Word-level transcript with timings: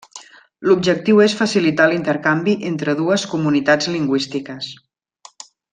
L'objectiu 0.69 1.21
és 1.25 1.35
facilitar 1.41 1.87
l'intercanvi 1.91 2.57
entre 2.71 2.97
dues 3.03 3.29
comunitats 3.35 3.93
lingüístiques. 3.97 4.75